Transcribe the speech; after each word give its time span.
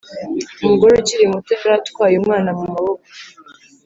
umugore 0.61 0.91
ukiri 0.95 1.31
muto 1.31 1.51
yari 1.59 1.71
atwaye 1.79 2.15
umwana 2.17 2.49
mu 2.57 2.63
maboko. 2.73 3.05